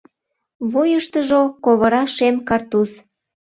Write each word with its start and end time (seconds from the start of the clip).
Вуйыштыжо— 0.71 1.41
ковыра 1.63 2.03
шем 2.15 2.35
картуз. 2.47 2.91